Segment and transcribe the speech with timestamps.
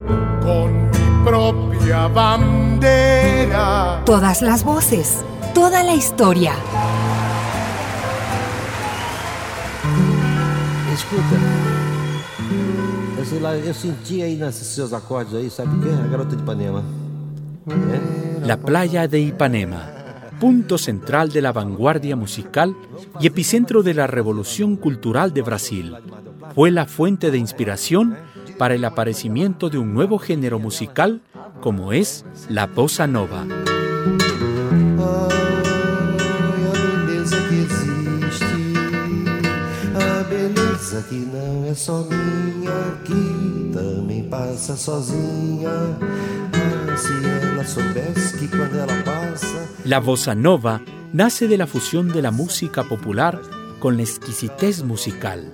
[0.00, 4.02] Con mi propia bandera.
[4.04, 6.52] Todas las voces, toda la historia.
[10.94, 11.36] Escuta,
[13.18, 15.88] eu sei lá, eu senti aí nesses seus acordes aí, sabe o que?
[15.88, 16.84] A garota de Ipanema.
[17.68, 18.46] É?
[18.46, 19.82] La playa de Ipanema,
[20.38, 22.74] punto central de la vanguardia musical
[23.20, 25.96] y epicentro de la revolución cultural de Brasil,
[26.54, 28.16] fue la fuente de inspiración
[28.58, 31.20] para el aparecimiento de un nuevo género musical
[31.60, 33.46] como es la bossa nova.
[49.84, 53.40] La bossa nova nace de la fusión de la música popular
[53.78, 55.52] con la exquisitez musical.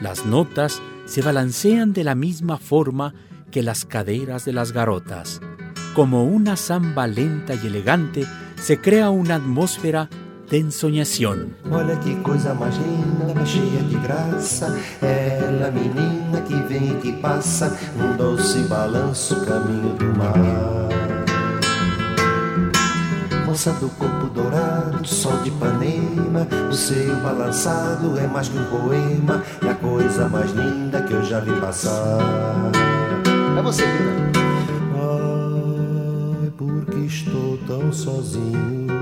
[0.00, 3.14] Las notas se balancean de la misma forma
[3.50, 5.40] que las caderas de las garotas.
[5.94, 10.08] Como una samba lenta y elegante, se crea una atmósfera
[10.48, 11.56] de ensoñación.
[11.70, 14.78] Olha que coisa mais linda, cheia de graça.
[15.00, 21.01] Ela, menina que vem e que passa, um doce balanço, caminho do mar.
[23.52, 29.42] Moça do corpo dourado, sol de Ipanema, o seu balançado é mais que um poema,
[29.62, 32.18] é a coisa mais linda que eu já vi passar.
[33.58, 34.40] É você, vida.
[34.94, 39.01] Ai, porque estou tão sozinho.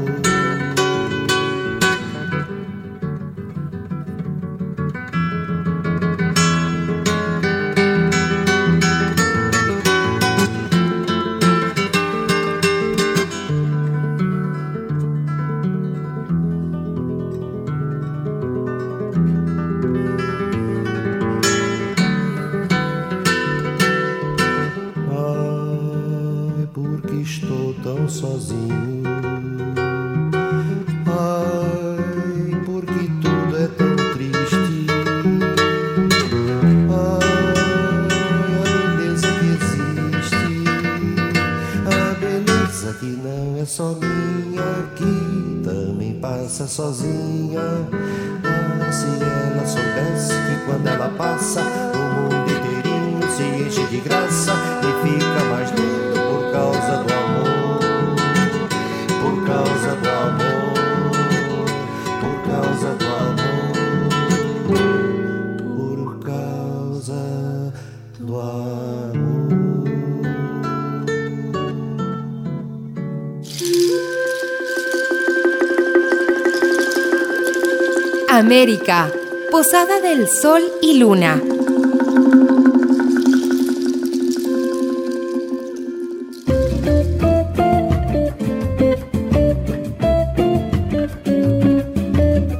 [78.51, 79.09] América,
[79.49, 81.41] Posada del Sol y Luna.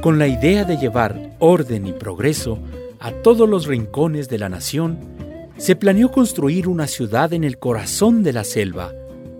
[0.00, 2.58] Con la idea de llevar orden y progreso
[2.98, 4.98] a todos los rincones de la nación,
[5.58, 8.94] se planeó construir una ciudad en el corazón de la selva,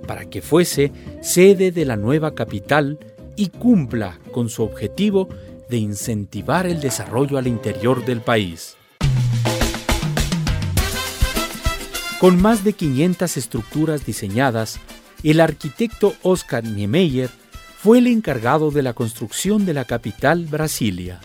[0.06, 0.92] para que fuese
[1.22, 2.98] sede de la nueva capital
[3.36, 5.30] y cumpla con su objetivo
[5.72, 8.77] de incentivar el desarrollo al interior del país.
[12.21, 14.78] Con más de 500 estructuras diseñadas,
[15.22, 17.31] el arquitecto Oscar Niemeyer
[17.78, 21.21] fue el encargado de la construcción de la capital Brasilia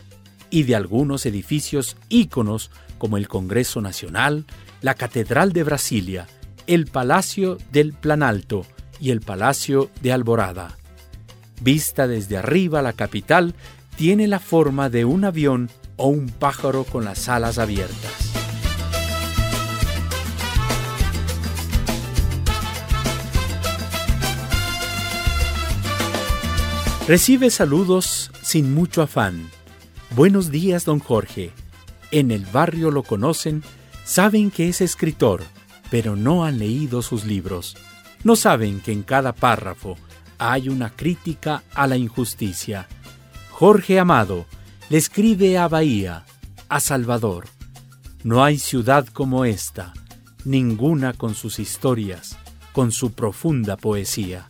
[0.50, 4.46] y de algunos edificios íconos como el Congreso Nacional,
[4.80, 6.26] la Catedral de Brasilia,
[6.68, 8.66] el Palacio del Planalto
[9.02, 10.78] y el Palacio de Alborada.
[11.60, 13.54] Vista desde arriba, la capital
[13.98, 18.14] tiene la forma de un avión o un pájaro con las alas abiertas.
[27.08, 29.50] Recibe saludos sin mucho afán.
[30.12, 31.52] Buenos días, don Jorge.
[32.12, 33.64] En el barrio lo conocen,
[34.06, 35.44] saben que es escritor,
[35.90, 37.76] pero no han leído sus libros.
[38.24, 39.98] No saben que en cada párrafo
[40.38, 42.88] hay una crítica a la injusticia.
[43.60, 44.46] Jorge Amado
[44.88, 46.26] le escribe a Bahía,
[46.70, 47.48] a Salvador.
[48.24, 49.94] No hay ciudad como esta,
[50.46, 52.38] ninguna con sus historias,
[52.72, 54.48] con su profunda poesía.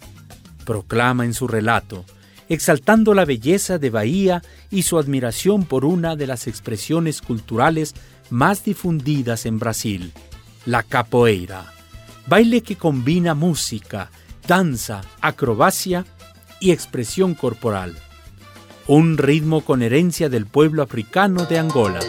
[0.66, 2.04] Proclama en su relato,
[2.50, 7.94] exaltando la belleza de Bahía y su admiración por una de las expresiones culturales
[8.30, 10.12] más difundidas en Brasil,
[10.66, 11.72] la capoeira,
[12.28, 14.12] baile que combina música,
[14.46, 16.06] danza, acrobacia
[16.60, 17.96] y expresión corporal.
[18.90, 22.00] Un ritmo con herencia del pueblo africano de Angola.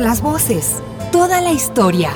[0.00, 0.82] Todas las voces,
[1.12, 2.10] toda la historia.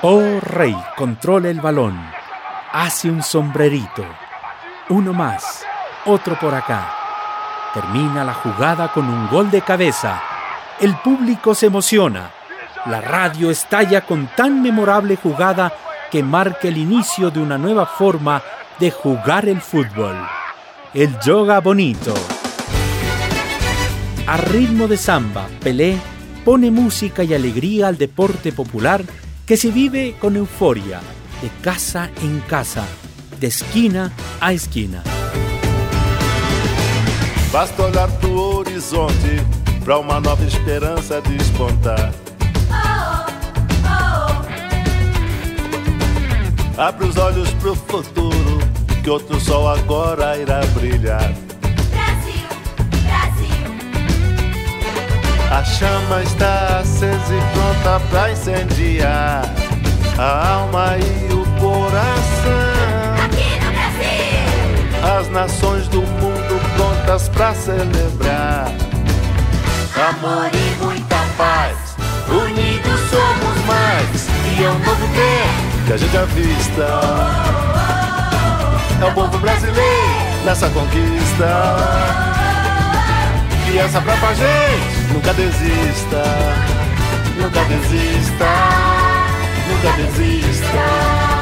[0.00, 2.00] Oh Rey controla el balón,
[2.72, 4.02] hace un sombrerito,
[4.88, 5.66] uno más
[6.06, 6.90] otro por acá.
[7.72, 10.22] Termina la jugada con un gol de cabeza.
[10.80, 12.30] El público se emociona.
[12.86, 15.72] La radio estalla con tan memorable jugada
[16.10, 18.42] que marca el inicio de una nueva forma
[18.78, 20.16] de jugar el fútbol.
[20.92, 22.14] El yoga bonito.
[24.26, 25.98] A ritmo de samba, Pelé
[26.44, 29.02] pone música y alegría al deporte popular
[29.46, 31.00] que se vive con euforia,
[31.42, 32.84] de casa en casa,
[33.40, 35.02] de esquina a esquina.
[37.54, 39.40] Basta olhar pro horizonte
[39.84, 42.12] para uma nova esperança despontar.
[46.76, 48.58] Abre os olhos pro futuro,
[49.04, 51.32] que outro sol agora irá brilhar.
[51.92, 52.48] Brasil,
[53.04, 53.70] Brasil.
[55.52, 59.44] A chama está acesa e pronta pra incendiar
[60.18, 63.14] a alma e o coração.
[63.24, 65.20] Aqui no Brasil.
[65.20, 66.23] As nações do mundo
[67.14, 68.72] prontas pra celebrar.
[69.94, 71.76] Amor e muita paz,
[72.28, 74.28] unidos somos mais.
[74.58, 75.08] E é um novo
[75.86, 76.88] que a gente avista.
[79.00, 81.76] É o povo brasileiro nessa conquista.
[83.66, 86.22] Criança pra gente, nunca desista,
[87.36, 88.46] nunca desista,
[89.68, 91.33] nunca desista.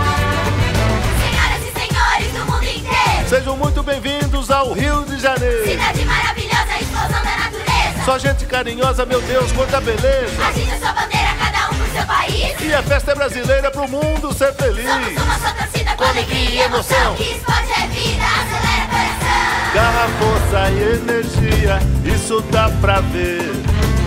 [3.32, 5.66] Sejam muito bem-vindos ao Rio de Janeiro.
[5.66, 8.04] Cidade maravilhosa, explosão da natureza.
[8.04, 10.46] Só gente carinhosa, meu Deus, quanta beleza.
[10.46, 12.60] Agita sua bandeira, cada um pro seu país.
[12.60, 14.84] E a festa é brasileira pro mundo ser feliz.
[14.84, 17.14] Somos uma só torcida com alegria e emoção.
[17.14, 19.72] Que esporte é vida, acelera coração.
[19.72, 21.78] Garra, força e energia,
[22.14, 23.50] isso dá pra ver.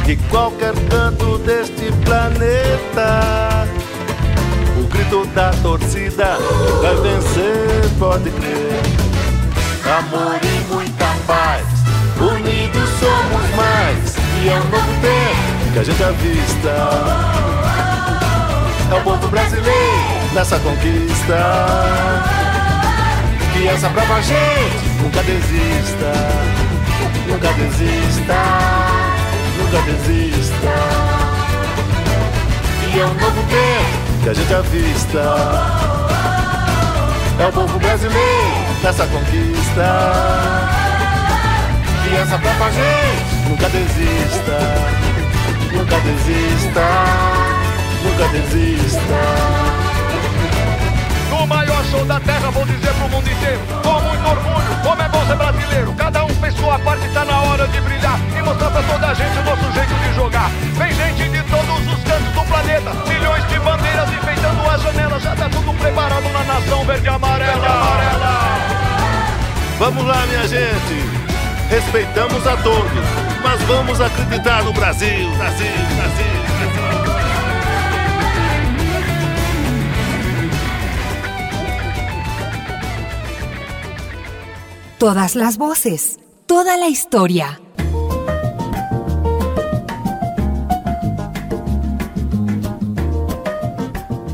[0.05, 3.67] De qualquer canto deste planeta.
[4.77, 6.37] O grito da torcida
[6.79, 9.04] vai vencer, pode crer.
[9.85, 11.63] Amor e muita paz,
[12.19, 14.15] unidos somos mais.
[14.43, 16.69] E é um novo tempo que a gente avista.
[18.89, 21.37] É o povo brasileiro nessa conquista.
[23.53, 26.11] Criança brava, gente, nunca desista.
[27.27, 28.35] Nunca desista,
[29.57, 30.73] nunca desista.
[32.91, 36.04] E é um novo tempo que a gente avista.
[37.37, 39.85] É o povo brasileiro nessa conquista.
[42.05, 45.05] Criança brava, gente, nunca desista.
[45.73, 46.81] Nunca desista,
[48.03, 49.74] nunca desista.
[51.91, 55.35] Show da terra, vou dizer pro mundo inteiro Com muito orgulho, como é bom ser
[55.35, 59.07] brasileiro Cada um fez sua parte, tá na hora de brilhar E mostrar pra toda
[59.07, 62.91] a gente o nosso jeito de jogar Vem gente de todos os cantos do planeta
[63.07, 67.51] Milhões de bandeiras enfeitando as janelas Já tá tudo preparado na nação verde e amarela,
[67.51, 68.85] verde e amarela.
[69.77, 71.25] Vamos lá, minha gente.
[71.69, 72.91] Respeitamos a todos,
[73.43, 76.25] mas vamos acreditar no Brasil, Brasil, Brasil,
[76.61, 76.84] Brasil.
[84.97, 87.59] Todas las voces, toda la historia.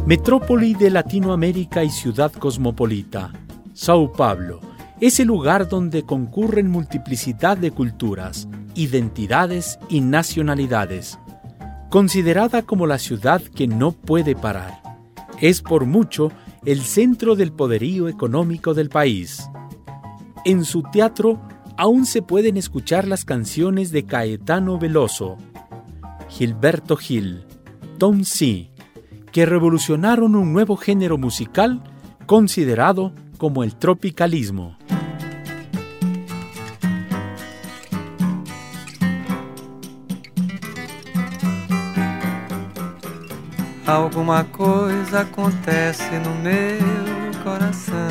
[0.06, 3.32] Metrópoli de Latinoamérica y ciudad cosmopolita,
[3.74, 4.60] Sao Paulo,
[5.00, 11.18] es el lugar donde concurren multiplicidad de culturas, identidades y nacionalidades.
[11.90, 14.84] Considerada como la ciudad que no puede parar,
[15.40, 16.32] es por mucho
[16.66, 19.50] el centro del poderío económico del país.
[20.44, 21.40] En su teatro
[21.78, 25.38] aún se pueden escuchar las canciones de Caetano Veloso,
[26.30, 27.46] Gilberto Gil,
[28.00, 28.72] Tom C.,
[29.32, 31.84] que revolucionaron un nuevo género musical
[32.26, 34.78] considerado como el tropicalismo.
[43.86, 48.11] Alguma coisa acontece no meu coração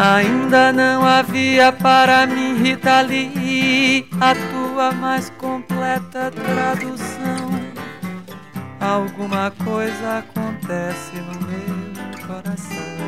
[0.00, 7.50] Ainda não havia para mim, Rita Lee, a tua mais completa tradução.
[8.80, 12.98] Alguma coisa acontece no meu coração.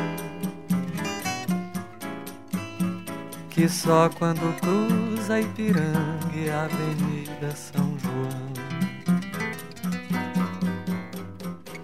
[3.51, 8.51] que só quando cruza Ipiranga e a Avenida São João.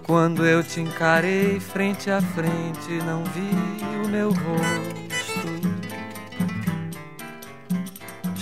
[0.02, 4.97] Quando eu te encarei frente a frente, não vi o meu rosto.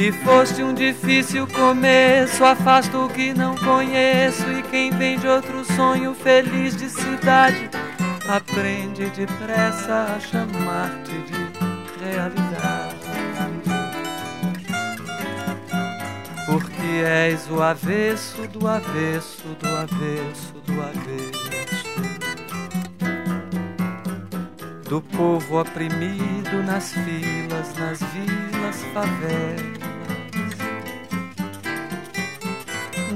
[0.00, 4.50] E foste um difícil começo, afasto o que não conheço.
[4.50, 7.68] E quem vem de outro sonho feliz de cidade
[8.26, 12.96] aprende depressa a chamar-te de realidade.
[16.46, 21.50] Porque és o avesso do avesso do avesso do avesso
[24.90, 29.89] do povo oprimido nas filas, nas vilas, favelas,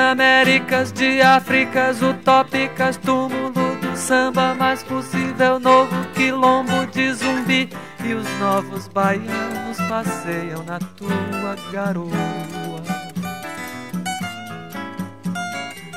[0.00, 7.68] Panaméricas de Áfricas utópicas, túmulo do samba mais possível, novo quilombo de zumbi.
[8.02, 12.82] E os novos baianos passeiam na tua garoa.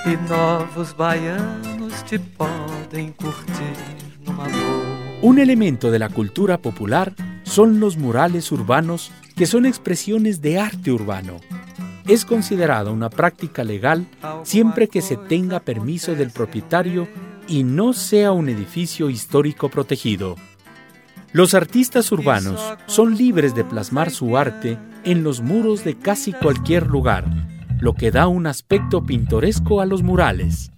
[0.05, 3.77] E novos baianos te podem curtir
[4.25, 5.21] numa boa.
[5.21, 10.91] Un elemento de la cultura popular son los murales urbanos, que son expresiones de arte
[10.91, 11.39] urbano.
[12.07, 14.05] Es considerada una práctica legal
[14.43, 17.07] siempre que se tenga permiso del propietario
[17.47, 20.35] y no sea un edificio histórico protegido.
[21.31, 26.87] Los artistas urbanos son libres de plasmar su arte en los muros de casi cualquier
[26.87, 27.25] lugar,
[27.79, 30.71] lo que da un aspecto pintoresco a los murales.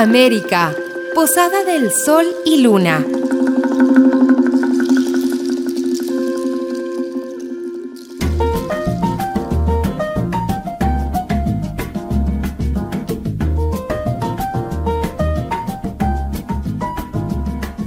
[0.00, 0.72] América,
[1.12, 3.04] Posada del Sol y Luna.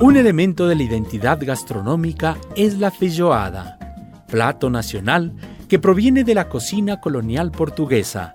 [0.02, 3.80] Un elemento de la identidad gastronómica es la feijoada,
[4.28, 5.34] plato nacional
[5.70, 8.34] que proviene de la cocina colonial portuguesa.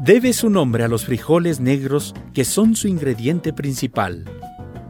[0.00, 4.26] Debe su nombre a los frijoles negros que son su ingrediente principal.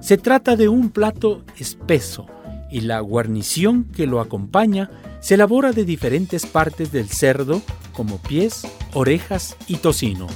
[0.00, 2.26] Se trata de un plato espeso
[2.72, 8.66] y la guarnición que lo acompaña se elabora de diferentes partes del cerdo como pies,
[8.94, 10.26] orejas y tocino,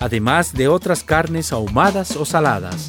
[0.00, 2.88] además de otras carnes ahumadas o saladas.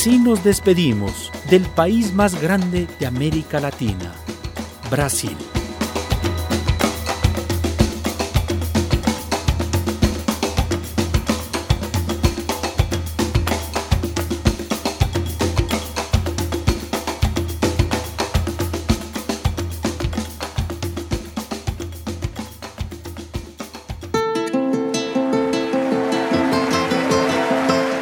[0.00, 4.14] Así nos despedimos del país más grande de América Latina,
[4.90, 5.36] Brasil.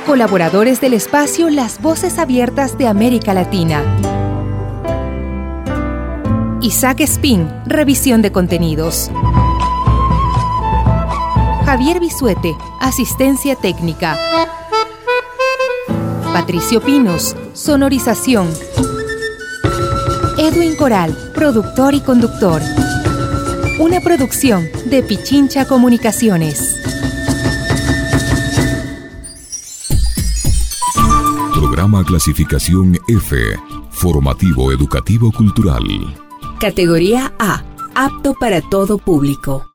[0.09, 3.83] Colaboradores del espacio Las Voces Abiertas de América Latina.
[6.63, 9.11] Isaac Spin, revisión de contenidos.
[11.67, 14.17] Javier Bisuete, asistencia técnica.
[16.33, 18.49] Patricio Pinos, sonorización.
[20.39, 22.63] Edwin Coral, productor y conductor.
[23.79, 26.68] Una producción de Pichincha Comunicaciones.
[31.79, 33.37] Programa Clasificación F.
[33.93, 35.85] Formativo Educativo Cultural.
[36.59, 37.63] Categoría A.
[37.95, 39.68] Apto para todo público.